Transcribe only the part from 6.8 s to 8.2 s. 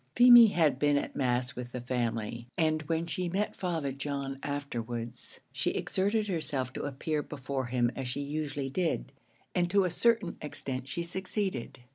appear before him as